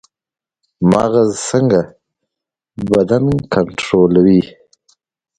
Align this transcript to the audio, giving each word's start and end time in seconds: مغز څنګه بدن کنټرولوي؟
مغز 0.91 1.29
څنګه 1.49 1.81
بدن 2.91 3.25
کنټرولوي؟ 3.53 4.43